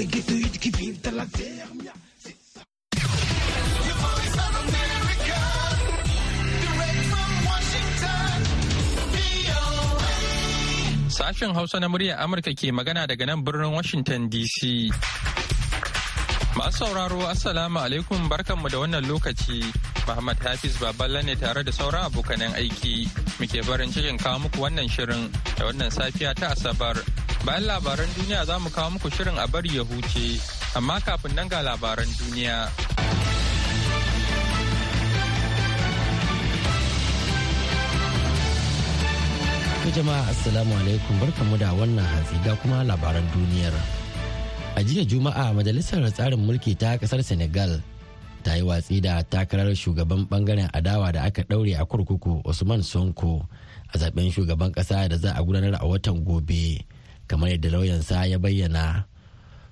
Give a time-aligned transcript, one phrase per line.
[0.00, 1.24] la.
[11.10, 14.88] Sashen Hausa na muryar Amurka ke magana daga nan birnin Washington DC.
[16.56, 19.60] Masu sauraro Assalamu alaikum barkanmu da wannan lokaci.
[20.08, 23.04] Muhammad Hafiz Baballa ne tare da sauran abokanan aiki.
[23.38, 25.28] Muke barin cikin kawo muku wannan shirin
[25.60, 26.96] da wannan safiya ta Asabar.
[27.44, 30.40] Bayan labaran duniya za mu kawo muku shirin a bari ya huce.
[30.76, 32.68] Amma kafin nan ga labaran duniya.
[39.90, 43.74] jama'a assalamu alaikum barkanmu da wannan hantsi ga kuma labaran duniyar.
[44.76, 47.82] a jiya juma'a majalisar tsarin mulki ta ƙasar senegal
[48.42, 53.44] ta yi watsi da takarar shugaban ɓangaren adawa da aka daure a kurkuku usman sonko
[53.92, 56.86] a zaɓen shugaban kasa da za a gudanar a watan gobe
[57.30, 59.06] kamar yadda lauyansa ya bayyana.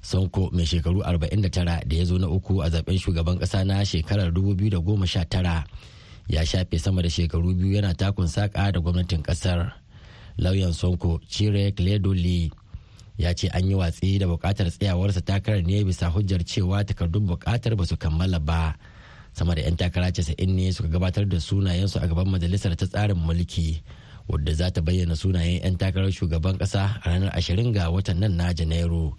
[0.01, 1.51] Sonko mai shekaru 49
[1.87, 4.79] da ya zo na uku a zaɓen shugaban kasa na shekarar 2019
[6.31, 9.73] ya shafe sama da shekaru biyu yana takun saka da gwamnatin ƙasar
[10.39, 11.75] lauyan sonko cire
[12.15, 12.51] lee
[13.19, 17.75] ya ce an yi watsi da buƙatar tsayawarsa takarar ne bisa hujjar cewa takardun buƙatar
[17.77, 18.79] ba su kammala ba.
[19.35, 23.19] Sama da 'yan takara casa'in ne suka gabatar da sunayensu a gaban majalisar ta tsarin
[23.19, 23.83] mulki.
[24.29, 28.37] Wadda za ta bayyana sunayen 'yan takarar shugaban kasa a ranar ashirin ga watan nan
[28.37, 29.17] na janairu.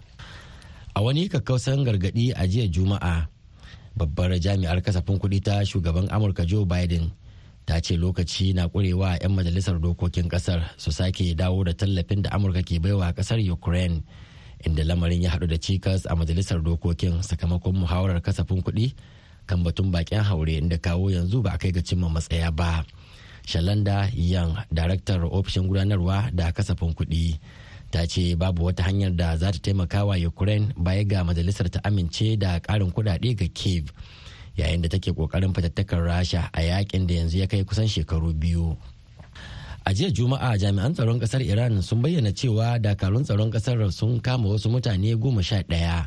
[0.94, 3.26] A wani kakkausan gargaɗi a jiya juma'a
[3.98, 7.10] babbar jami'ar kasafin kuɗi ta shugaban amurka joe biden
[7.66, 12.30] ta ce lokaci na kurewa 'yan majalisar dokokin ƙasar su sake dawo da tallafin da
[12.30, 14.02] amurka ke baiwa ƙasar ukraine
[14.66, 18.94] inda lamarin ya haɗu da cikas a majalisar dokokin sakamakon muhawarar kasafin kuɗi
[19.46, 22.84] kan batun bakin haure inda kawo yanzu ba a kai ga cimma matsaya ba.
[23.50, 27.38] Shalanda yang daraktar ofishin gudanarwa da kasafin kuɗi.
[27.90, 31.82] Ta ce babu wata hanyar da za ta taimaka wa ukraine baya ga majalisar ta
[31.82, 33.90] amince da ƙarin kuɗaɗe ga kiev
[34.54, 38.78] yayin da take ƙoƙarin fatattakar rasha a yaƙin da yanzu ya kai kusan shekaru biyu.
[39.84, 44.46] A jiya juma'a jami'an tsaron ƙasar iran sun bayyana cewa dakarun tsaron ƙasar sun kama
[44.54, 46.06] wasu mutane goma sha ɗaya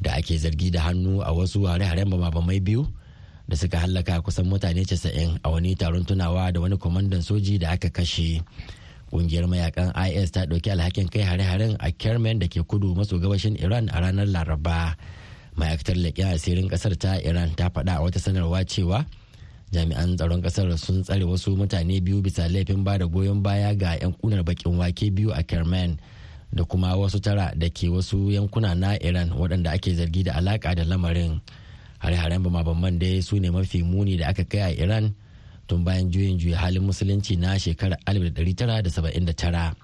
[0.00, 2.86] da ake zargi da hannu a wasu hare-haren bamabamai biyu
[3.48, 7.72] da suka hallaka kusan mutane casa'in a wani taron tunawa da wani kwamandan soji da
[7.72, 8.44] aka kashe.
[9.10, 13.56] Kungiyar mayaƙan is ta ɗauki alhakin kai hare-haren a kermen da ke kudu maso gabashin
[13.56, 14.96] iran a ranar laraba.
[15.56, 19.06] Ma'aikatar leƙen asirin ƙasar ta iran ta faɗa a wata sanarwa cewa
[19.72, 23.96] jami'an tsaron ƙasar sun tsare wasu mutane biyu bisa laifin ba da goyon baya ga
[23.96, 25.96] 'yan kunar bakin wake biyu a kerman
[26.52, 30.76] da kuma wasu tara da ke wasu yankuna na iran waɗanda ake zargi da alaƙa
[30.76, 31.40] da lamarin.
[31.98, 35.14] Hare-haren bama-baman dai su ne mafi muni da aka kai a iran
[35.66, 39.74] tun bayan juyin juya halin musulunci na shekarar 1979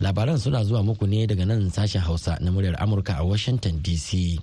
[0.00, 4.38] labaran suna zuwa muku ne daga nan sashen hausa na muryar amurka a washington dc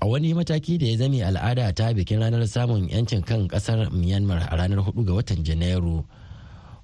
[0.00, 4.48] a wani mataki da ya zame al'ada ta bikin ranar samun 'yancin kan ƙasar myanmar
[4.50, 6.04] a ranar 4 ga watan janairu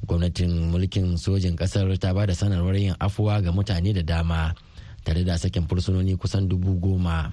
[0.06, 4.54] gwamnatin mulkin sojin ƙasar ta ba da sanarwar yin afuwa ga mutane da dama
[5.04, 7.32] tare da sakin fursunoni kusan dubu goma.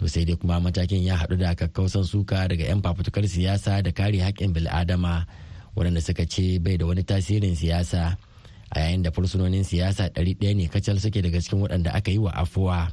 [0.00, 3.92] To sai dai kuma matakin ya haɗu da kakkausan suka daga 'yan fafutukar siyasa da
[3.92, 5.28] kare haƙƙin bil'adama
[5.76, 8.16] waɗanda suka ce bai da wani tasirin siyasa
[8.72, 12.16] a yayin da fursunonin siyasa ɗari ɗaya ne kacal suke daga cikin waɗanda aka yi
[12.18, 12.88] wa afuwa.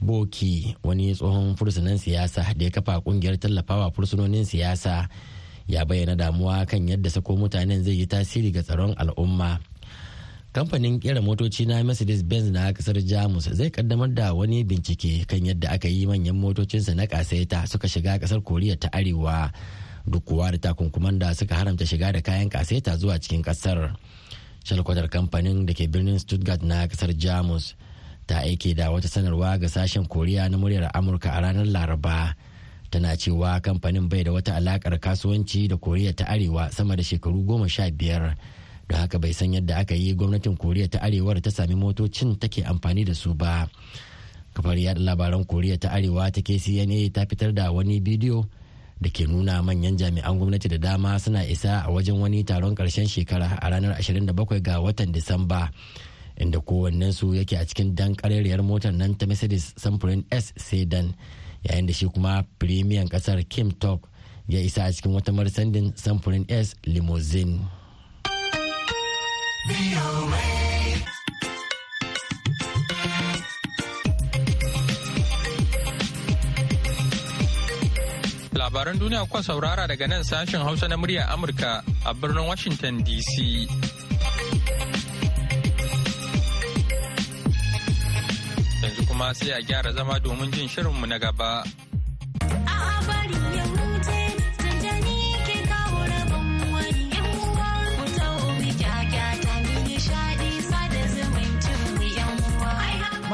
[0.00, 5.08] boki wani tsohon fursunan siyasa da ya kafa ƙungiyar tallafawa fursunonin siyasa
[5.68, 9.60] ya bayyana damuwa kan yadda sako mutanen zai yi tasiri ga tsaron al'umma
[10.52, 15.46] kamfanin kera motoci na mercedes benz na ƙasar jamus zai kaddamar da wani bincike kan
[15.46, 19.52] yadda aka yi manyan motocinsa na kasaita suka shiga ƙasar koriya ta arewa.
[20.10, 23.94] Duk kuwa da takunkuman da suka haramta shiga da kayan kasaita zuwa cikin ƙasar.
[24.66, 27.74] Shalkwatar kamfanin da ke birnin stuttgart na ƙasar jamus
[28.26, 32.34] ta aike da wata sanarwa ga sashen koriya na muryar amurka a ranar laraba.
[32.90, 37.46] Tana cewa kamfanin bai da wata alakar kasuwanci da koriya ta arewa sama da shekaru
[37.46, 38.34] goma sha biyar.
[38.90, 42.66] Da haka bai san yadda aka yi gwamnatin koriya ta arewar ta sami motocin take
[42.66, 43.70] amfani da su ba.
[44.54, 48.50] Kafar yada labaran koriya ta arewa ta kcna ta fitar da wani bidiyo
[49.00, 53.06] da ke nuna manyan jami'an gwamnati da dama suna isa a wajen wani taron ƙarshen
[53.08, 55.70] shekara a ranar 27 ga watan disamba
[56.36, 61.14] inda kowannensu yake a cikin dan karerriyar motar nan ta mercedes samfurin s sedan
[61.64, 64.04] yayin da shi kuma premium ƙasar kim tok
[64.48, 67.79] ya isa a cikin wata marsandin samfurin s limousine.
[78.60, 83.34] Labaran duniya kuka saurara daga nan sashen hausa na murya amurka a birnin washington dc
[89.20, 91.62] kuma sai a gyara zama domin jin shirinmu na gaba.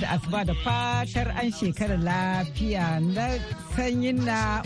[0.00, 3.36] Da asuba da fatar an shekara lafiya na
[3.76, 4.62] sanyin na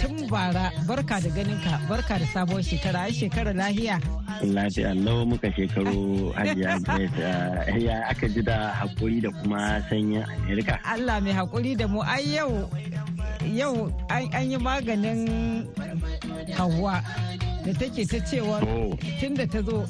[0.00, 4.00] tun bara barka da ganinka barka da sabuwar shekara an shekara lahiya.
[4.42, 6.80] Lafiya lau muka shekaru hajiya
[7.86, 10.80] ya aka ji da haƙuri da kuma sanyin Amerika.
[10.88, 12.68] Allah mai haƙuri da mu ai yau
[13.52, 15.28] yau an yi maganin
[16.56, 17.02] hawa
[17.64, 18.96] da take ta cewa Oh.
[19.20, 19.86] tun da ta zo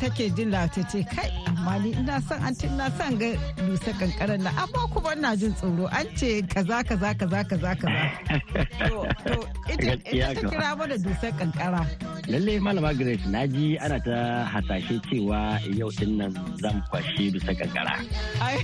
[0.00, 3.30] take jin ta ce kai amma ni ina son an ina son ga
[3.66, 8.02] dusa kankaran na amma kuma ina jin tsoro an ce kaza kaza kaza kaza kaza.
[9.22, 9.38] To
[9.72, 11.82] ita ta kira mana dusar kankara.
[12.30, 14.18] Lallai malama Grace na ji ana ta
[14.52, 16.32] hasashe cewa yau ɗin nan
[16.62, 17.94] zan kwashe bisa kankara.
[18.42, 18.58] ai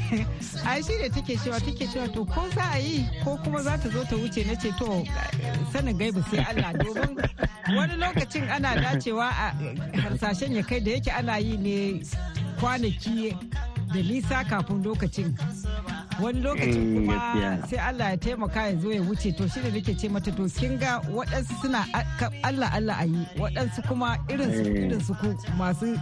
[0.67, 3.77] ai shi ne take cewa take cewa to ko za a yi ko kuma za
[3.83, 4.43] ta zo ta wuce?
[4.47, 4.89] Na ce to
[5.73, 6.73] sanin gaibu sai Allah.
[6.83, 7.15] Domin
[7.77, 9.47] wani lokacin ana dacewa a
[10.03, 12.03] harsashen ya kai da yake ana yi ne
[12.61, 13.37] kwanaki
[13.95, 15.35] da nisa kafin lokacin.
[16.21, 19.33] Wani lokacin Mm, kuma sai Allah ya taimaka ya zo ya wuce.
[19.37, 21.87] To shi ne nake ce mata to kin ga waɗansu suna
[22.43, 23.27] Allah Allah a yi.
[23.39, 24.85] Waɗansu kuma irin su Eh.
[24.87, 25.95] irin su ku masu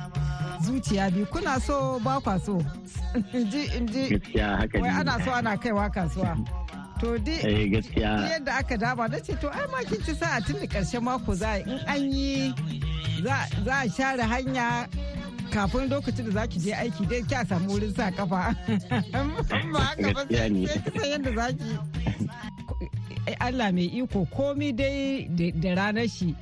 [0.65, 1.27] zuciya biyu.
[1.31, 2.57] Kuna so ba kwa so?
[3.37, 4.21] Inji inji
[4.81, 6.37] wai ana so ana kaiwa kasuwa.
[7.01, 8.11] To di Eh gaskiya.
[8.31, 11.35] yadda aka dama na ce to ai ma kin ci sa'a tun da ƙarshen mako
[11.35, 11.65] za a yi.
[11.73, 12.55] In an yi
[13.65, 14.89] za a share hanya
[15.51, 18.55] kafin lokacin da zaki je aiki dai kya samu wurin sa kafa
[19.73, 21.73] ba haka ba sai yadda zaki
[23.47, 26.35] Allah mai iko komi dai da da ranar shi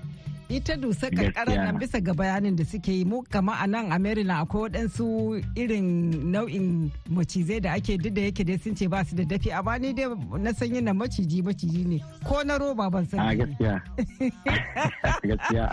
[0.49, 1.65] ita dusa Gaskiya.
[1.65, 5.41] nan bisa ga bayanin da suke yi mu kama a nan a Maryland akwai waɗansu
[5.57, 5.87] irin
[6.33, 9.79] nau'in macizai da ake duk da yake dai sun ce ba su da dafi amma
[9.79, 10.07] ni dai
[10.39, 13.75] na san yin maciji maciji ne ko na roba ban A sani gaskiya.
[15.29, 15.67] Gaskiya.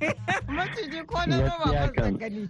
[0.56, 2.48] maciji ko na roba ban san gani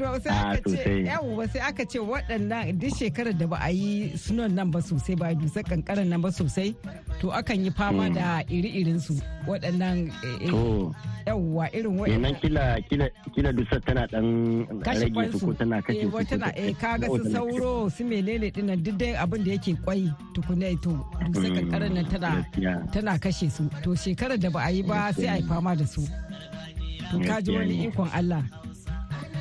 [0.00, 3.68] to sai Ah, aka ce yawwa sai aka ce waɗannan duk shekarar da ba a
[3.70, 6.72] yi sunan nan ba sosai ba a dusar kankaran nan ba sosai
[7.20, 8.14] to akan yi fama Mm.
[8.16, 9.14] da iri-irin su
[9.46, 10.84] waɗannan eh, eh,
[11.28, 12.34] yawwa irin kenan waɗannan.
[12.40, 14.24] kila kila kila dusar tana dan
[14.80, 16.16] rage su ko tana kashe eh, su.
[16.16, 19.50] wata na ko- eh kaga su sauro su menene ɗin nan duk dai abin da
[19.52, 20.96] yake kwai tukuna to
[21.28, 22.30] dusar kankaran nan tana
[22.92, 23.68] tana kashe su.
[23.84, 26.00] To shekarar da ba a yi ba sai a yi fama da su.
[27.10, 28.42] To ka ji Gaskiya wani ikon Allah.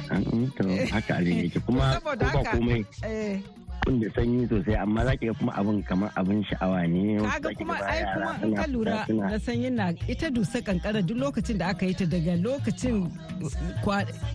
[0.09, 1.59] To haka abin yake.
[1.65, 3.37] kuma ko ba komai eh.
[3.85, 7.17] kun da sanyi sosai amma za ki ga kuma abin kamar abin sha'awa ne.
[7.21, 11.57] Kaga kuma ai kuma in ka lura na sanyin na ita dusa kankara duk lokacin
[11.57, 12.97] da aka yi ta daga lokacin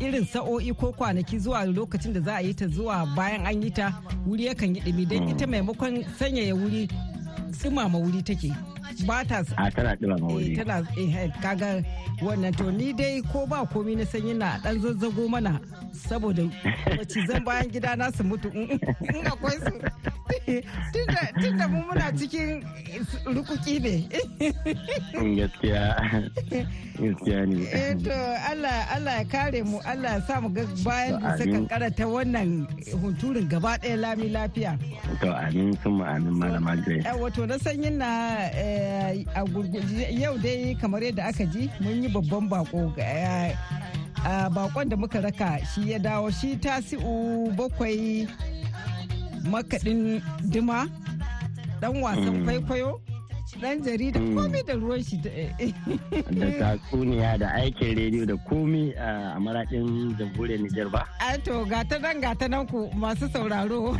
[0.00, 3.70] irin sa'o'i ko kwanaki zuwa lokacin da za a yi ta zuwa bayan an yi
[3.70, 3.86] ta
[4.26, 5.04] wuri yakan yi dumi.
[5.06, 6.88] Don ita maimakon sanyaya wuri
[7.62, 8.52] dumama wuri take.
[9.06, 10.56] Ba ta a tana dumama wuri.
[10.56, 11.82] Tana eh kaga
[12.20, 15.60] wannan to ni dai ko ba komi na sanyi na dan zazzago mana
[15.92, 16.44] saboda
[16.96, 18.48] macizan bayan gida na su mutu.
[18.54, 19.72] In akwai su.
[21.40, 22.64] Tun da mu muna cikin
[23.26, 23.94] rukuki ne.
[25.36, 25.84] Gaskiya.
[27.00, 27.56] Gaskiya ne.
[27.72, 28.14] Eh to
[28.50, 32.66] Allah Allah ya kare mu Allah ya sa mu ga bayan dusa kankara ta wannan
[33.00, 34.78] hunturin gaba ɗaya lami lafiya.
[35.20, 37.04] To amin sun amin malama Grace.
[37.20, 38.08] Wato na sanyin na
[38.50, 39.42] a
[40.10, 42.92] yau dai kamar yadda aka ji mun yi babban bako
[44.24, 48.26] a bakon da muka raka shi ya dawo shi tasi'u bakwai
[49.50, 50.88] makaɗin dima
[51.80, 53.00] dan wasan kwaikwayo.
[53.60, 55.30] Dan jarida komai da ruwan shi da
[56.60, 61.02] tatsuniya da aikin rediyo da komi a maradin jamhuriyar Nijar ba.
[61.20, 63.94] Ai to gata nan gata nan ku masu sauraro.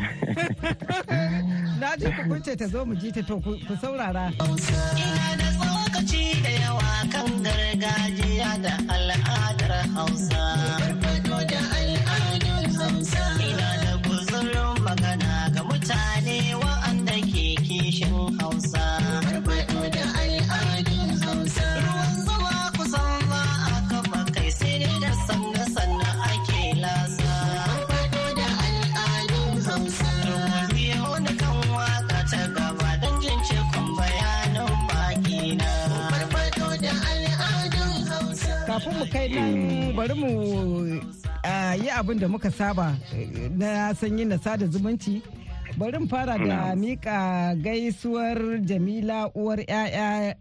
[1.81, 4.31] Na ji ku kunce ta zo mu ji ta to ku saurara.
[4.39, 10.44] Ina da tsokaci da yawa kan gargajiya da al'adar Hausa.
[38.95, 40.29] Kafin mu kai nan bari mu
[41.83, 42.95] yi abin da muka saba
[43.59, 45.21] na sanyi na sada zumunci.
[45.77, 50.35] Bari mu fara da mika gaisuwar jamila uwar 'ya'ya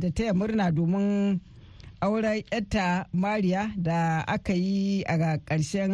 [0.00, 1.40] da taya murna domin
[2.00, 5.14] auren yatta mariya da aka yi a
[5.46, 5.92] ƙarshen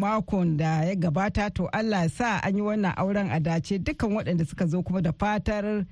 [0.00, 1.50] makon da ya gabata.
[1.54, 3.78] To allah sa an yi wannan auren a dace.
[3.78, 5.86] Dukkan waɗanda suka zo kuma da fatar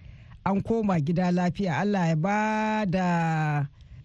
[0.45, 1.81] an koma gida lafiya.
[1.81, 3.07] Allah ya ba da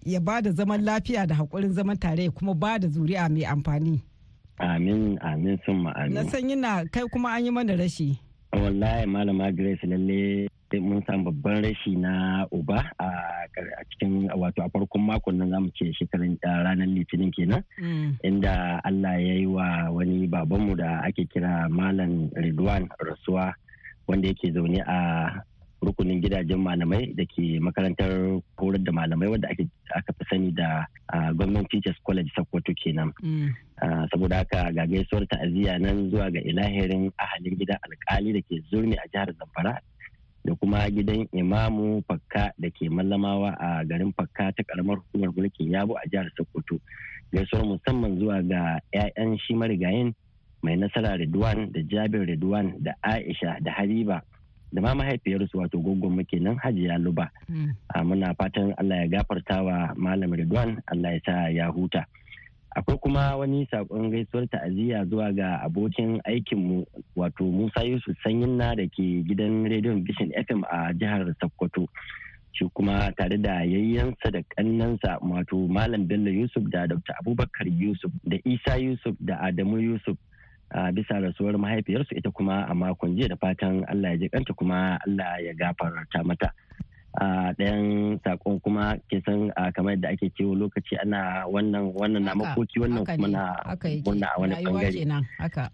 [0.06, 4.02] ya ba da zaman lafiya da haƙurin zaman tare kuma ba da zuri'a mai amfani.
[4.60, 6.14] Amin, amin sun ma'amin.
[6.14, 8.20] Na san yana kai kuma an yi mana rashi.
[8.54, 13.08] Wallahi malama Grace lalle mun samu babban rashi na uba a
[13.90, 17.64] cikin wato a farkon makon nan za mu ce shekarun ranar litinin kenan
[18.24, 23.54] inda Allah ya yi wa wani babanmu da ake kira Malam Ridwan rasuwa
[24.08, 25.42] wanda yake zaune a
[25.82, 29.48] rukunin gidajen malamai da ke makarantar horar da malamai wadda
[29.96, 30.86] aka fi sani da
[31.34, 33.14] gwamnan teachers college sokoto kenan.
[34.12, 38.96] Saboda haka ga gaisuwar ta'aziyya nan zuwa ga ilahirin ahalin gidan alkali da ke zurmi
[39.00, 39.80] a jihar zamfara
[40.44, 45.72] da kuma gidan imamu fakka da ke mallamawa a garin fakka ta karamar hukumar mulkin
[45.72, 46.80] yabo a jihar sokoto.
[47.32, 50.12] Gaisuwar musamman zuwa ga 'ya'yan shi marigayin
[50.62, 54.20] mai nasara Ridwan da Jabir Ridwan da Aisha da Habiba
[54.72, 57.30] da ma mahaifiyarsu wato gogon muke nan hajiya luba.
[58.04, 62.06] Muna fatan allah ya gafarta wa malam ridwan allah ya sa ya huta.
[62.76, 66.86] Akwai kuma wani saƙon gaisuwar ta'aziyya zuwa ga abokin aikinmu
[67.18, 71.90] wato musa yusuf sanyinna da ke gidan rediyon vision fm a jihar sokoto.
[72.54, 78.12] Shi kuma tare da yayyansa da kannansa wato malam bello yusuf da dr abubakar yusuf
[78.24, 80.18] da isa yusuf da adamu yusuf
[80.72, 84.54] a bisa rasuwar mahaifiyarsu ita kuma a makon jiya da fatan Allah ya ji kanta
[84.54, 86.50] kuma Allah ya gafarta mata.
[87.18, 92.36] A ɗayan saƙon kuma ke san kamar yadda ake cewa lokaci ana wannan wannan na
[92.38, 93.58] makoki wannan kuma na
[94.06, 95.70] murna a wani ɓangare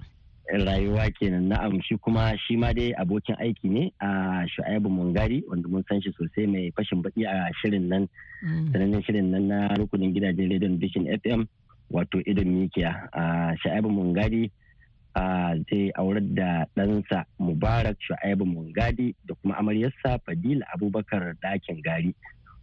[0.63, 1.81] rayuwa kenan na'am.
[1.83, 6.13] Shi kuma shi ma dai abokin aiki ne a shu'aibu mungari wanda mun san shi
[6.15, 8.07] sosai mai fashin baki a shirin nan
[8.71, 11.43] sanannen shirin nan na rukunin gidajen rediyon vision fm
[11.91, 13.09] wato idon mikiya.
[13.11, 14.51] A shu'aibu mungari
[15.15, 22.15] zai aurar da ɗansa mubarak shu'aibu mungadi da kuma amaryarsa fadila abubakar ɗakin gari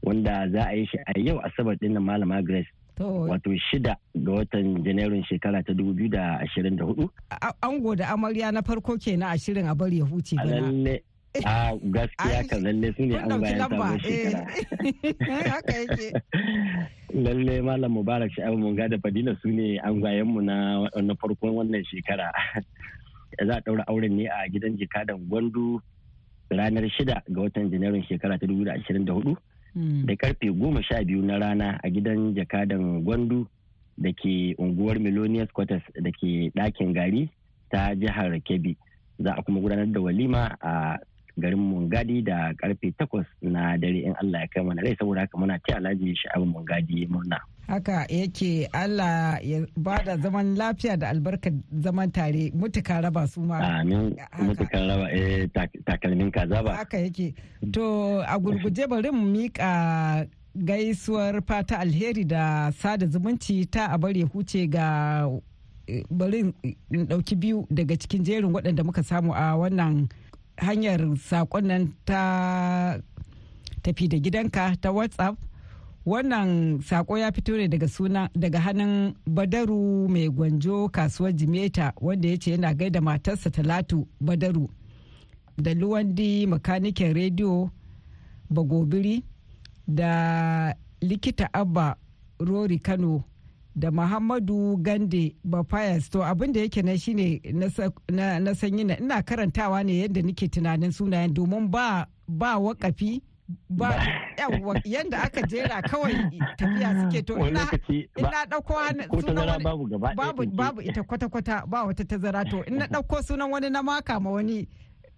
[0.02, 2.68] wanda za a yi shi a yau asabar ɗin malama grace.
[3.00, 7.08] Wato shida ga watan janairun shekara ta 2024
[7.62, 10.70] ango da amarya na farko kenan a shirin a bari ya huce bana.
[11.40, 14.42] A gaskiya kan lalle su ne an bayan sabon shekara.
[15.72, 16.08] Yake.
[17.24, 19.96] Lalle malam mubarak sha'abu mun da fadila su ne an
[20.28, 22.28] mu na farkon wannan shekara.
[23.40, 25.80] Za a ɗaura auren ne a gidan jikadan gwandu
[26.52, 29.36] ranar shida ga watan janairun shekara ta 2024
[30.04, 33.46] da ƙarfe goma sha biyu na rana a gidan jakadan gwandu
[33.96, 37.30] da ke unguwar Milonius Quarters da ke ɗakin gari
[37.72, 38.76] ta jihar Kebbi.
[39.22, 40.98] za a kuma gudanar da walima a
[41.38, 45.38] garin mungadi da ƙarfe takwas na dare in Allah ya kai mana rai saboda haka
[45.38, 47.38] muna ta alhaji sha'abin mungadi murna.
[47.68, 53.40] haka yake Allah ya ba da zaman lafiya da albarkar zaman tare mutuka raba su
[53.40, 53.58] ma.
[53.80, 55.48] Amin mutuka raba eh
[55.84, 56.76] takalmin kaza ba.
[56.76, 57.34] Haka yake.
[57.72, 64.22] To a gurguje bari mu mika gaisuwar fata alheri da sada zumunci ta a bari
[64.22, 65.28] huce ga
[65.86, 66.52] eh, bari
[66.90, 70.08] in ɗauki biyu daga cikin jerin waɗanda muka samu a wannan
[70.56, 72.98] hanyar saƙon nan ta
[73.82, 75.36] tafi da gidanka ta whatsapp.
[76.06, 82.28] Wannan sako ya fito ne daga suna daga hannun badaru mai gwanjo kasuwar jimeta wanda
[82.28, 84.66] ya ce yana gaida matarsa talatu badaru
[85.58, 87.70] da luwandi makanikin rediyo
[88.50, 89.22] bagobiri
[89.86, 91.94] da likita abba
[92.40, 93.22] rori kano
[93.74, 97.40] da muhammadu gande bafayas to abin da yake na shine
[98.42, 103.22] na sanyi na ina karantawa ne yadda nake tunanin sunayen domin ba ba wakafi
[103.70, 104.06] ba
[104.84, 106.14] yadda aka jera kawai
[106.56, 107.22] tafiya suke.
[107.22, 107.68] To ina
[108.50, 112.44] ɗauko sunan wani babu ita kwata-kwata ba wata tazara.
[112.50, 114.68] To ina ɗauko sunan wani na maka ma wani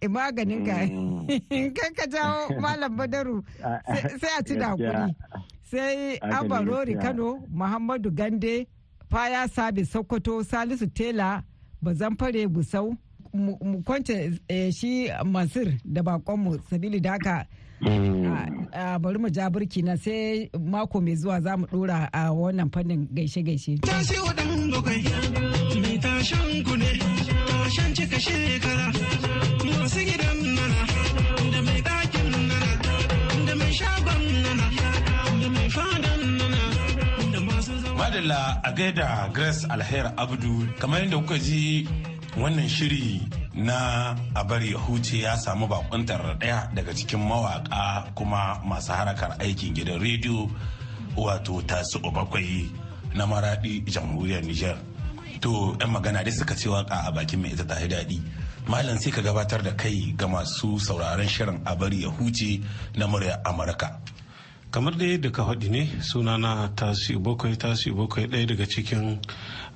[0.08, 1.26] maganin ga mm.
[1.76, 3.40] kan ka jawo malam badaru
[4.20, 5.14] sai a ci da haƙuri
[5.70, 7.28] sai abarori kano
[7.58, 8.66] muhammadu gande
[9.10, 11.42] faya sabi sokoto salisu tela
[11.82, 12.96] bazamfare busau
[13.34, 17.46] mu kwance eh, shi masir da bakonmu sabili da haka
[17.80, 19.00] mm.
[19.00, 23.08] bari mu ja burki na sai mako mai zuwa za mu dora a wannan fannin
[23.14, 23.78] gaishe-gaishe.
[23.82, 25.02] Tasi waɗanda kai,
[25.82, 26.90] mai tashan ku ne,
[27.48, 28.73] tashan cika shekara,
[38.14, 41.88] Madalla a gaida Grace Alher Abdu, kamar yadda kuka ji
[42.38, 43.20] wannan shiri
[43.54, 49.34] na a bari ya huce ya samu bakuntar ɗaya daga cikin mawaka kuma masu harakar
[49.40, 50.48] aikin gidan rediyo
[51.16, 52.70] wato tasu bakwai
[53.16, 54.78] na maradi jamhuriyar Nijar.
[55.40, 58.22] To 'yan magana dai suka ce waƙa a bakin mai ita ta daɗi.
[58.68, 62.62] Malam sai ka gabatar da kai ga masu sauraron shirin a bari ya huce
[62.94, 63.98] na murya Amurka.
[64.74, 67.56] Kamar da yadda ka faɗi ne sunana tasi bakwai.
[67.56, 69.20] Tasi bakwai ɗaya daga cikin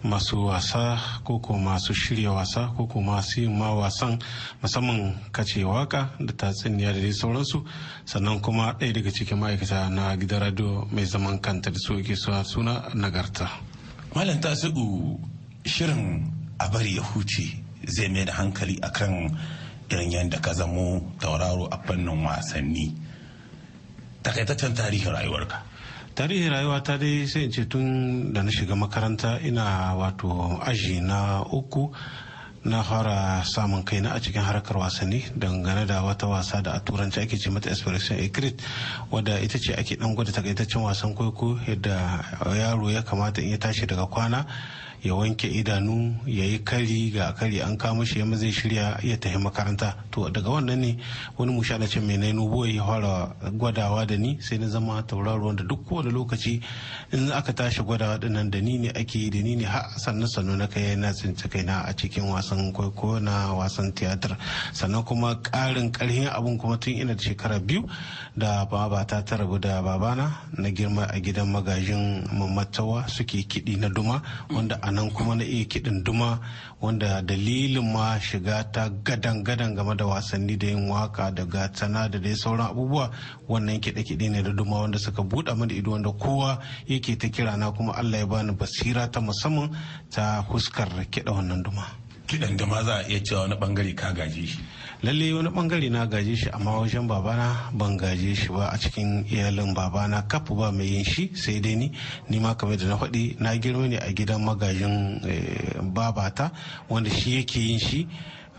[0.03, 4.19] masu wasa ko ko masu shirya wasa ko ko masu yin ma wasan
[4.61, 7.63] musamman kace waƙa da tatsuniya da dai sauransu.
[8.05, 12.17] Sannan kuma ɗaya daga cikin ma'aikata na gidan radio mai zaman kanta da su ke
[12.17, 13.47] suna nagarta.
[14.17, 15.17] Malam tasi'u
[15.65, 16.27] shirin
[16.59, 17.55] a bari ya huce
[17.87, 19.31] zai mai da hankali akan
[19.93, 23.08] irin yadda ka zamo tauraro a fannin wasanni.
[24.29, 25.63] Takaitaccen tarihin rayuwarka.
[26.15, 31.01] Tarihin rayuwa ta dai sai in ce tun da na shiga makaranta ina wato aji
[31.01, 31.89] na uku
[32.65, 37.21] na fara samun kaina a cikin harkar wasanni dangane da wata wasa da a turanci
[37.23, 38.61] ake ce mata expression ecrit
[39.11, 41.97] wadda ita ce ake dan gwada takaitaccen wasan kwaiko yadda
[42.59, 44.45] yaro ya kamata in ya tashi daga kwana
[45.03, 49.17] ya wanke idanu ya yi kari ga kari an kama shi yamma zai shirya ya
[49.17, 49.95] tafi makaranta.
[50.11, 50.97] To daga wannan ne
[51.39, 55.03] wani musha da ce mai nainu ɓoye ya fara gwadawa da ni sai na zama
[55.03, 56.61] tauraro da duk kowane lokaci
[57.13, 59.87] in aka tashi gwadawa ɗin nan da ni ne ake yi da ni ne har
[59.99, 64.37] sannu sannu na kai na tsinci kaina a cikin wasan kwaikwayo na wasan tiyatar.
[64.73, 67.87] Sannan kuma karin karhin abun kuma tun ina da shekara biyu
[68.37, 73.79] da baba ta ta rabu da babana na girma a gidan magajin mamatawa suke kiɗi
[73.79, 76.41] na duma wanda a nan kuma na iya kiɗin duma
[76.81, 82.09] wanda dalilin ma shiga ta gadan gadan game da wasanni da yin waƙa da gatana
[82.11, 83.11] da dai sauran abubuwa
[83.49, 87.57] wannan kiɗe-kiɗe ne da duma wanda suka buɗe mana ido wanda kowa yake ta kira
[87.59, 89.77] na kuma Allah ya bani basira ta musamman
[90.11, 91.85] ta huskar kiɗa wannan duma.
[92.27, 94.59] kiɗan da ma za a iya cewa wani ɓangare ka gaje shi
[95.03, 99.25] lalle wani ɓangare na gaje shi amma wajen babana ban gaje shi ba a cikin
[99.31, 100.23] iyalin babana.
[100.27, 101.93] Kafu ba mai yin shi sai dai ni.
[102.29, 105.21] Ni ma kamar da na faɗi na girma ne a gidan magajin
[105.95, 106.51] babata
[106.89, 108.09] wanda shi yake yin shi.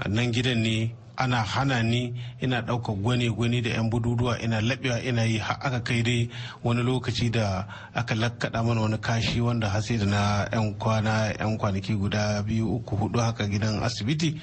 [0.08, 5.24] Nan gidan ne ana hana ni ina ɗaukar gwane-gwane da 'yan bududuwa ina laɓewa ina
[5.26, 5.38] yi.
[5.40, 6.30] Har aka kai dai
[6.64, 11.58] wani lokaci da aka lakkaɗa mana wani kashi wanda hasi da na 'yan kwana 'yan
[11.58, 14.40] kwanaki guda biyu uku huɗu haka gidan asibiti.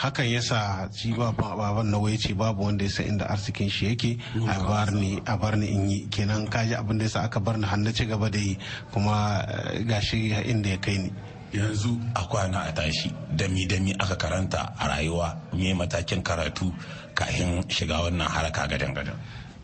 [0.00, 4.16] Hakan yasa shi baban na wai ce babu wanda ya san inda arzikin shi yake.
[4.48, 6.06] A bar ni a bar ni in yi.
[6.08, 8.56] Kenan kaji abin da yasa aka bar ni har na ci gaba da yi.
[8.92, 9.44] Kuma
[9.84, 11.12] gashi inda ya kai ni.
[11.52, 15.36] Yanzu a kwana a tashi dami dami aka karanta a rayuwa.
[15.52, 16.72] Me matakin karatu
[17.14, 19.16] kafin shiga wannan haraka gadan gadan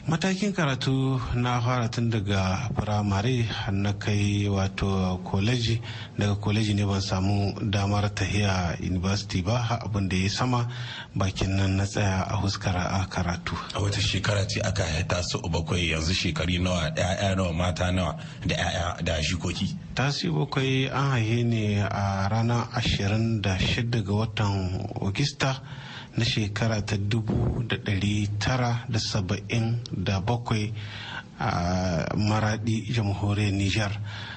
[0.09, 3.43] matakin karatu na fara tun daga firamare
[3.73, 5.81] na kai wato koleji
[6.19, 10.69] daga koleji ne ban samu damar tahiya university ba abin da ya sama
[11.17, 13.59] bakin nan na tsaya a huskara a karatu.
[13.75, 18.15] A wata shekara ce aka haita su bakwai yanzu shekari nawa ya'ya nawa mata nawa
[18.47, 24.13] da ya'ya da shikoki tasi bakwai an haihe ne a ranar ashirin da shida ga
[24.15, 25.61] watan ogista
[26.17, 30.73] na shekara ta dubu da ɗari tara da saba'in da bakwai
[31.39, 33.93] a maradi jamhuriyar nijar.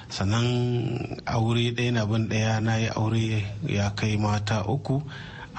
[0.08, 5.02] Sannan aure ɗaya na bin ɗaya na yi aure ya kai mata uku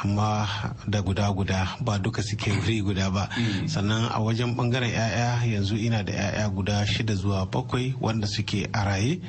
[0.04, 0.48] amma
[0.88, 3.30] da guda-guda ba duka suke wuri guda ba.
[3.68, 8.70] Sannan a wajen ɓangaren 'ya'ya yanzu ina da 'ya'ya guda shida zuwa bakwai wanda suke
[8.74, 9.20] a raye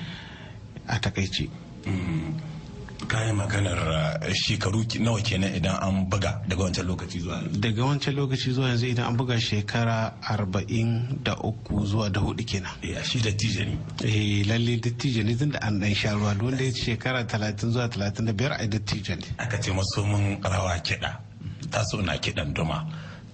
[0.87, 1.49] a takaici
[3.13, 3.77] kayan maganar
[4.33, 8.87] shekaru nawa kenan idan an buga daga wancan lokaci zuwa daga wancan lokaci zuwa yanzu
[8.89, 12.73] idan an buga shekara arba'in da uku zuwa da huɗu kenan.
[12.83, 13.77] Eh shi dattijo ne.
[14.01, 16.33] Eh lalle dattijo ne tunda an dan sha ruwa.
[16.41, 19.27] Wanda ya shekara talatin zuwa talatin da biyar a dattijo ne.
[19.39, 21.11] Aka ce maso mun rawa kiɗa.
[21.71, 22.87] Tasu na kiɗan duma.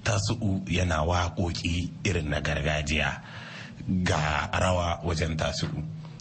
[0.03, 0.35] Tasu
[0.67, 3.23] yana waƙoƙi irin na gargajiya.
[4.03, 5.69] Ga rawa wajen tasu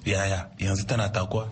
[0.05, 0.45] yaya?
[0.59, 1.47] Yanzu tana takuwa?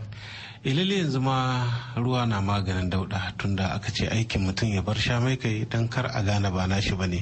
[0.65, 1.61] Ilili yanzu ma
[1.95, 5.87] ruwa na maganin dauda tunda aka ce aikin mutum ya bar sha mai kai don
[5.87, 7.21] kar a gane ba nashi ba ne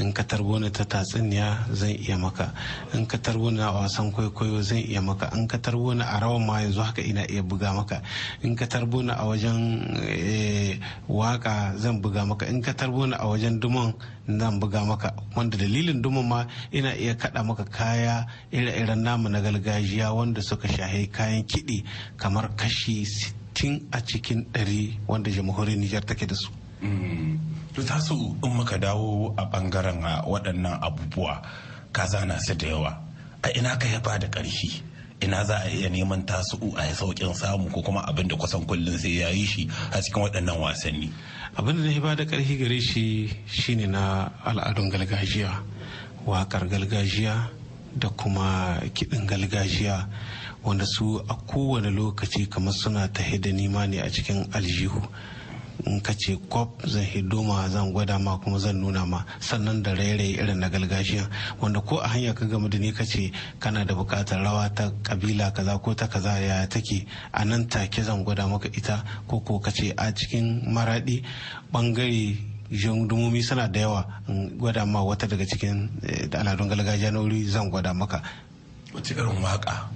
[0.00, 2.48] in ka tarbo ni ta tatsuniya zan iya maka.
[2.94, 5.28] In ka tarbo ni a wasan kwaikwayo zan iya maka.
[5.36, 8.00] In ka tarbo ni a rawan ma yanzu haka ina iya buga maka.
[8.40, 9.84] In ka tarbo ni a wajen
[11.08, 12.46] waƙa zan buga maka.
[12.48, 13.92] In ka tarbo ni a wajen duman
[14.28, 15.14] zan buga maka.
[15.36, 20.68] Wanda dalilin duman ma ina iya kada maka kaya ire-iren namu na gargajiya wanda suka
[20.68, 21.84] shahe kayan kiɗi
[22.16, 23.04] kamar kashi
[23.56, 26.50] 60 a cikin 100 wanda jamhuriyar Nijar take da su.
[27.74, 31.42] To tasu in muka dawo a ɓangaren waɗannan abubuwa
[31.92, 32.92] ka zana su da yawa.
[33.42, 34.87] A ina ka yaba da ƙarfi?
[35.20, 38.98] Ina za a iya neman tasu a sauƙin samu ko kuma abin da kusan kullum
[38.98, 41.10] sai ya yi shi a cikin waɗannan wasanni.
[41.56, 45.62] abin da ya ba da ƙarfi gare shi shine na al'adun gargajiya
[46.26, 47.50] waƙar gargajiya
[47.96, 50.06] da kuma kiɗin gargajiya
[50.62, 55.02] wanda su a kowane lokaci kamar suna ta da nima ne a cikin aljihu
[55.86, 59.24] in ka ce kwaf zan hidoma zan gwada ma kuma zan nuna ma.
[59.40, 61.28] Sannan da rairayi irin na gargajiya
[61.60, 64.90] wanda ko a hanya ka gama da ni ka ce kana da buƙatar rawa ta
[65.02, 67.06] kabila kaza ko ta kaza ya take?
[67.32, 71.22] A nan take zan gwada maka ita ko ko ka ce a cikin maradi
[71.72, 72.36] ɓangare
[73.06, 74.04] dumomi suna da yawa.
[74.58, 75.88] Gwada ma wata daga cikin
[76.32, 78.22] al'adun gargajiya na wuri zan gwada maka.
[78.94, 79.88] Wace irin waƙa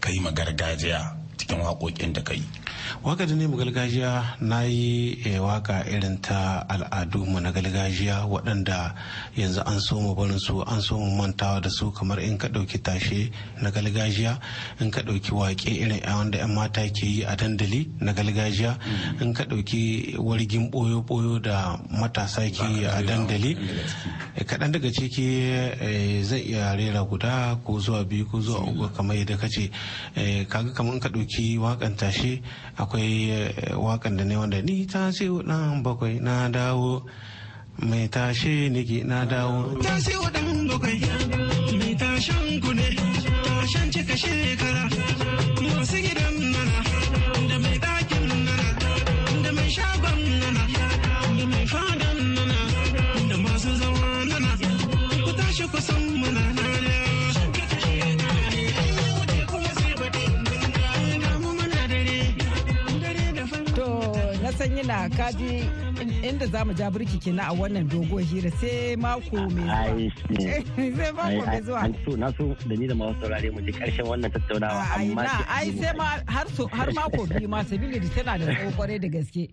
[0.00, 2.42] ka yi ma gargajiya cikin waƙoƙin da ka yi?
[3.04, 8.94] Waƙa da nemi gargajiya na yi waƙa irin ta al'adu mu na gargajiya waɗanda
[9.36, 12.48] yanzu an so mu barin su an so mu mantawa da su kamar in ka
[12.48, 13.30] ɗauki tashe
[13.62, 14.38] na gargajiya
[14.80, 18.78] in ka ɗauki waƙe irin wanda 'yan mata ke yi a dandali na gargajiya
[19.20, 23.56] in ka ɗauki wargin ɓoyo-ɓoyo da matasa ke yi a dandali
[24.46, 29.36] kaɗan daga ciki zai iya rera guda ko zuwa biyu ko zuwa uku kamar yadda
[29.36, 29.70] ka ce.
[30.48, 32.42] Kaga kamar in ka ɗauki waƙan tashe
[32.82, 37.02] akwai wakan da ne wanda ni ta ce dan bakwai na dawo
[37.88, 39.76] mai tashe niki na dawo.
[39.84, 40.98] Ta ce dan bakwai
[41.78, 42.88] mai tashen ku ne
[43.46, 44.84] tashen cika shekara
[45.76, 46.29] masu gidan
[64.90, 65.64] sanyi na kaji
[66.28, 70.96] inda za mu ja birki kenan a wannan doguwar hira sai mako mai zuwa.
[70.96, 71.88] Sai mako mai zuwa.
[72.18, 75.22] Na so da ni da masu saurare mu ji ƙarshen wannan tattaunawa amma
[75.56, 76.04] ai sai ma
[76.74, 79.44] har mako biyu ma sabili da tana da ƙwarai da gaske.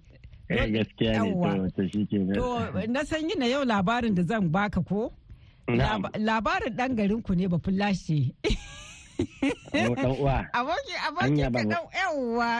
[0.47, 5.12] Gaskiya ne to shi ke To na sanyi na yau labarin da zan baka ko?
[5.67, 7.58] Labarin ɗan garin ku ne ba
[9.73, 10.49] lashe.
[10.53, 11.69] Aboki aboki ka dan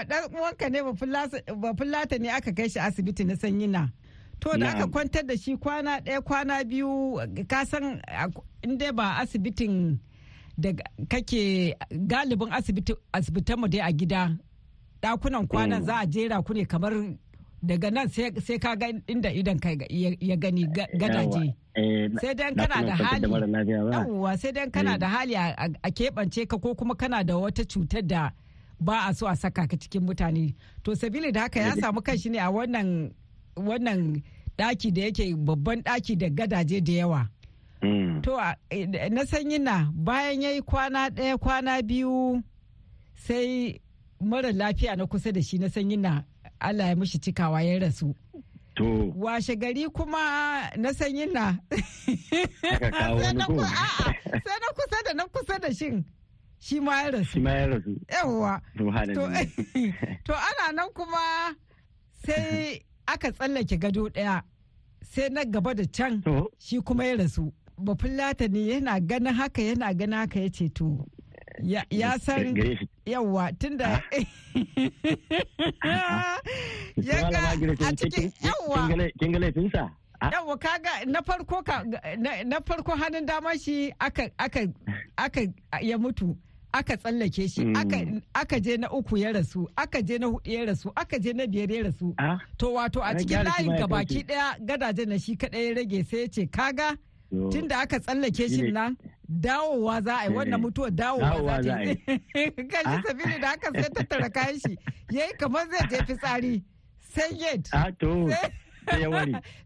[0.10, 0.80] dan uwanka ne
[1.62, 3.92] ba fulata ne aka kai shi asibiti na sanyina.
[4.40, 8.02] To da aka kwantar da shi kwana ɗaya kwana biyu ka san
[8.64, 10.00] inda ba asibitin
[10.58, 10.70] da
[11.10, 12.50] kake galibin
[13.14, 14.38] asibitan mu dai a gida
[15.02, 16.94] ɗakunan kwanan za a jera ku ne kamar
[17.64, 20.64] daga nan sai ka ga inda idan ka ya gani
[21.00, 21.54] gadaje.
[22.22, 23.28] sai dan kana da hali.
[23.72, 28.02] yawwa sai dan kana da hali a keɓance ka ko kuma kana da wata cutar
[28.06, 28.30] da
[28.80, 30.54] ba a so a saka ka cikin mutane.
[30.84, 33.12] To sabili da haka ya samu kanshi ne a wannan
[33.58, 34.22] wannan
[34.58, 37.30] daki da yake babban daki da gadaje da yawa.
[37.82, 38.22] Mm.
[38.24, 38.38] To
[39.10, 42.42] na sanyi na bayan ya yi kwana ɗaya kwana biyu
[43.16, 43.82] sai
[44.22, 46.24] mara lafiya na kusa da shi na sanyi na
[46.60, 48.16] Allah ya mishi cikawa ya rasu.
[48.76, 49.12] To.
[49.16, 51.58] Washe gari kuma na sanyi na.
[51.72, 56.06] Sai na kusa da na kusa da shin.
[56.60, 57.26] Shi ma ya rasu.
[57.26, 58.00] Shi ma ya rasu.
[58.10, 58.62] Yawwa.
[60.26, 61.56] To ana nan kuma
[62.26, 64.44] sai aka tsallake gado ɗaya.
[65.04, 66.22] Sai na gaba da can
[66.60, 67.52] shi kuma ya rasu.
[67.80, 71.06] Bafulata ne yana ganin haka yana ganin haka ya ce to.
[71.64, 72.56] Ya san
[73.06, 74.02] yawa tunda
[76.98, 77.40] ya ga
[77.80, 78.90] a cikin yawa
[79.20, 79.90] kin ga laifinsa?
[80.32, 81.62] Yawa kaga na farko
[82.46, 84.68] na farko hannun dama shi aka aka
[85.18, 85.42] aka
[85.82, 86.36] ya mutu
[86.74, 87.74] aka tsallake shi
[88.34, 91.46] aka je na uku ya rasu aka je na huɗu ya rasu aka je na
[91.48, 92.16] biyar ya rasu.
[92.58, 96.28] To wato a cikin layin gabaki ɗaya gadajen na shi kadai ya rage sai ya
[96.28, 96.98] ce kaga
[97.52, 98.98] tunda aka tsallake shi nan
[99.30, 101.96] dawowa za a yi wannan mutuwar dawowa za a yi.
[102.72, 104.78] kashi sabili da haka sai tattara kayan shi
[105.12, 106.64] ya yi kamar zai je fitsari.
[107.14, 107.68] Sai yet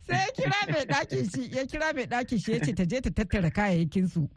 [0.08, 3.02] sai ya kira mai ɗakin shi ya kira mai ɗakin shi ya ce ta je
[3.02, 4.30] ta tattara kayayyakin su.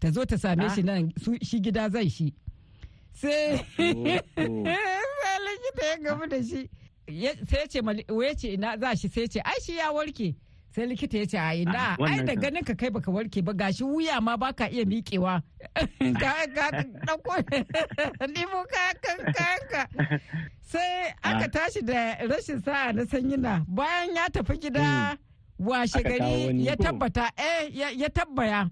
[0.00, 1.12] Ta zo ta same shi nan
[1.42, 2.34] shi gida zai shi.
[3.12, 6.68] Sai sai likita ya gamu da shi.
[7.48, 7.66] Sai
[8.36, 9.08] ce ina za shi?
[9.08, 10.34] Sai ce ai shi ya warke.
[10.76, 11.96] Sai likita ya ce a ina?
[12.04, 15.40] Ai da ganin ka kai baka warke ba gashi wuya ma baka iya miƙewa.
[16.20, 16.66] Ka ka
[17.08, 17.32] ɗauko
[18.36, 19.88] nemo kayanka
[20.60, 25.16] sai aka tashi da rashin sa'a na sanyina bayan ya tafi gida
[25.58, 28.68] washe gari ya tabbata eh ya tabbaya.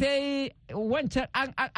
[0.00, 1.28] Sai wancan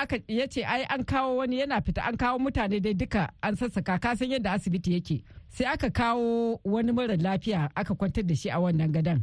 [0.03, 3.57] aka ya ce ai an kawo wani yana fita an kawo mutane dai duka an
[3.61, 5.21] sassaka kasan yadda asibiti yake.
[5.53, 9.21] Sai aka kawo wani mara lafiya aka kwantar da shi a wannan gadon.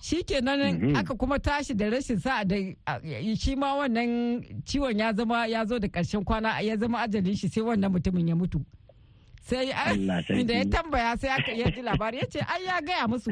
[0.00, 2.56] Shi kenan aka kuma tashi da rashin sa da
[3.36, 7.48] shi ma wannan ciwon ya zama ya zo da ƙarshen kwana ya zama ajalin shi
[7.48, 8.64] sai wannan mutumin ya mutu.
[9.42, 9.66] Sai
[10.44, 13.30] da ya tambaya sai aka iya ji labari ya ce ai ya gaya musu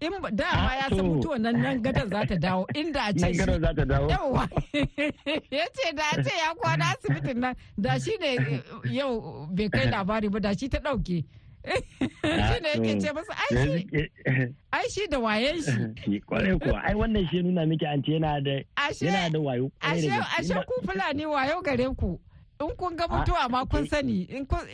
[0.00, 3.40] in dama ya san mutuwan nan nan gadon za ta dawo inda a ce shi
[4.10, 4.48] yawa
[5.50, 8.60] ya ce da a ce ya kwana asibitin nan da shi ne
[8.92, 11.24] yau bai kai labari ba da shi ta ɗauke.
[11.64, 13.34] Shi ne yake ce masa
[14.72, 16.20] ai shi da wayen shi.
[16.26, 18.60] Kwarai kuwa ai wannan shi nuna miki an ce yana da
[19.00, 22.20] yana da wayo ashe ashe ku fulani wayo gare ku.
[22.60, 24.66] In kun ga mutuwa ma kun sani in kun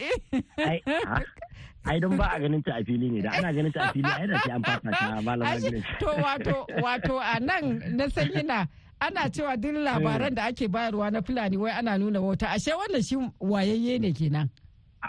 [1.87, 3.20] ai don ba a ganin ta a fili ne.
[3.22, 6.66] Da ana ganin ta a fili ai da sai an fata ta malama to wato
[6.83, 8.68] wato a nan na sanyina
[9.00, 13.03] ana cewa duk labaran da ake bayarwa na fulani wai ana nuna wata ashe wannan
[13.03, 14.48] shi wayayye ne kenan.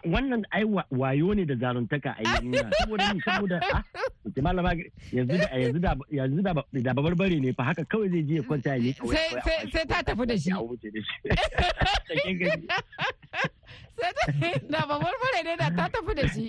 [0.06, 3.84] Wannan ai wayo ne da zaruntaka a yi saboda ni saboda a
[4.42, 4.72] malama
[5.12, 8.44] yanzu da yanzu da yanzu da da babarbare ne fa haka kawai zai je ya
[8.44, 10.52] kwanta ya sai sai ta tafi da shi.
[14.42, 16.48] Sai da babarbare ne da ta tafi da shi.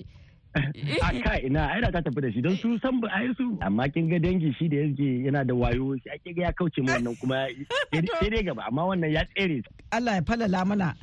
[1.03, 2.41] Aka ina ai da ta tafi da shi.
[2.41, 5.55] Don su san ba ai su amma kin ga dangi shi da yake yana da
[5.55, 7.47] wayo shi ake ga ya kauce mu wannan kuma
[7.91, 9.63] sai dai gaba amma wannan ya tsere.
[9.91, 10.95] Allah ya falala mana.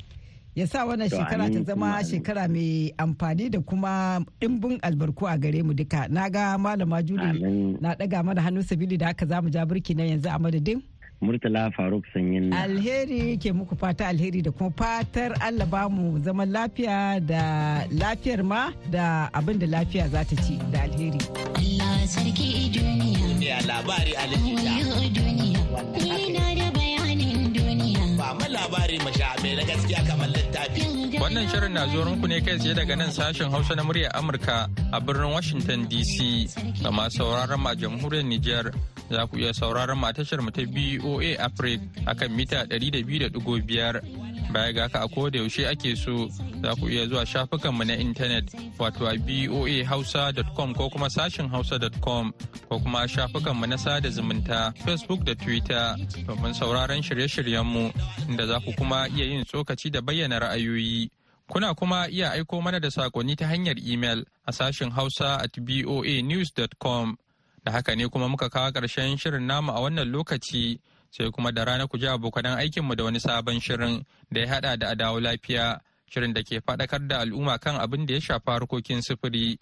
[0.54, 5.62] Ya sa wannan shekara ta zama shekara mai amfani da kuma ɗimbin albarku a gare
[5.62, 7.30] mu duka na ga malama juli
[7.80, 10.82] na ɗaga mana hannu sabili da haka za mu ja birki na yanzu a madadin
[11.22, 12.62] Murtala Faruk Sanyin na.
[12.64, 18.40] Alheri ke muku fata alheri da kuma fatar Allah ba mu zaman lafiya da lafiyar
[18.42, 21.20] ma da abin da lafiya za ta ci da alheri.
[21.60, 23.36] Allah sarki duniya.
[23.36, 26.09] Ya labari a duniya.
[28.30, 31.18] Ba mu labari masha mai na gaskiya kamar littafi.
[31.18, 34.70] Wannan shirin na zuwa ku ne kai tsaye daga nan sashen Hausa na muryar Amurka
[34.94, 36.46] a birnin Washington DC.
[36.78, 38.70] Ga masu sauraron ma jamhuriyar Nijar
[39.10, 44.72] za ku iya sauraron mu a tashar mu ta BOA Africa akan mita 200.5 baya
[44.72, 46.28] ga haka a koda yaushe ake so
[46.62, 52.32] za ku iya zuwa shafukan mu na intanet wato a boahausa.com ko kuma sashin hausa.com
[52.68, 57.90] ko kuma shafukan mu na sada zumunta Facebook da Twitter domin sauraron shirye-shiryen mu
[58.28, 61.10] inda za ku kuma iya yin tsokaci da bayyana ra'ayoyi.
[61.50, 67.16] Kuna kuma iya aiko mana da saƙonni ta hanyar email a sashin hausa at boanews.com
[67.64, 70.78] da haka ne kuma muka kawo ƙarshen shirin namu a wannan lokaci.
[71.10, 74.78] sai kuma da rana ku ji abokanan aikinmu da wani sabon shirin da ya haɗa
[74.78, 79.02] da adawo lafiya shirin da ke faɗakar da al'umma kan abin da ya shafa harkokin
[79.02, 79.58] sufuri.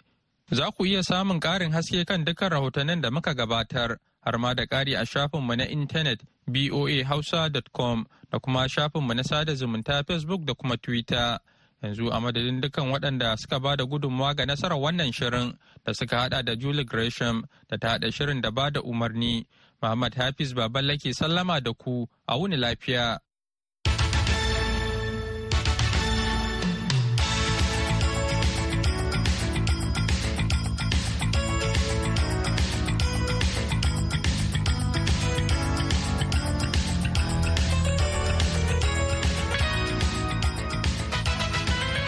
[0.51, 4.65] Za ku iya samun ƙarin haske kan dukkan rahotannin da muka gabatar har ma da
[4.65, 10.77] ƙari a shafinmu na intanet boahausa.com da kuma shafinmu na sada zumunta Facebook da kuma
[10.77, 11.37] Twitter.
[11.83, 15.53] Yanzu a madadin dukkan waɗanda suka ba da gudunmawa ga nasarar wannan shirin
[15.85, 19.45] da suka haɗa da Julie Gresham da ta haɗa shirin da ba da umarni
[19.81, 23.19] Muhammad Hafiz Baballa ke sallama da ku a wuni lafiya.